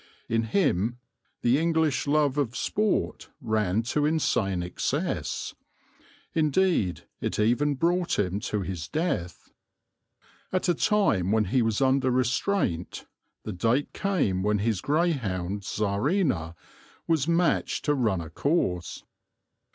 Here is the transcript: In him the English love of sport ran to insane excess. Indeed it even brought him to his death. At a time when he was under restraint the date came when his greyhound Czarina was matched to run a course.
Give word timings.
In 0.27 0.45
him 0.45 0.97
the 1.43 1.59
English 1.59 2.07
love 2.07 2.35
of 2.39 2.57
sport 2.57 3.29
ran 3.39 3.83
to 3.83 4.03
insane 4.03 4.63
excess. 4.63 5.53
Indeed 6.33 7.03
it 7.19 7.37
even 7.37 7.75
brought 7.75 8.17
him 8.17 8.39
to 8.39 8.61
his 8.61 8.87
death. 8.87 9.51
At 10.51 10.67
a 10.67 10.73
time 10.73 11.31
when 11.31 11.45
he 11.45 11.61
was 11.61 11.81
under 11.81 12.09
restraint 12.09 13.05
the 13.43 13.53
date 13.53 13.93
came 13.93 14.41
when 14.41 14.57
his 14.57 14.81
greyhound 14.81 15.61
Czarina 15.63 16.55
was 17.07 17.27
matched 17.27 17.85
to 17.85 17.93
run 17.93 18.21
a 18.21 18.31
course. 18.31 19.03